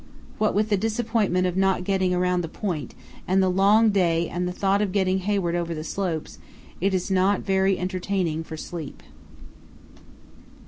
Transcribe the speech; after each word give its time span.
What 0.39 0.55
with 0.55 0.69
the 0.69 0.77
disappointment 0.77 1.45
of 1.45 1.55
not 1.55 1.83
getting 1.83 2.17
round 2.17 2.43
the 2.43 2.47
Point, 2.47 2.95
and 3.27 3.37
the 3.43 3.51
long 3.51 3.91
day 3.91 4.27
and 4.27 4.47
the 4.47 4.51
thought 4.51 4.81
of 4.81 4.91
getting 4.91 5.19
Hayward 5.19 5.53
over 5.53 5.75
the 5.75 5.83
slopes, 5.83 6.39
it 6.81 6.95
is 6.95 7.11
not 7.11 7.41
very 7.41 7.77
entertaining 7.77 8.43
for 8.43 8.57
sleep. 8.57 9.03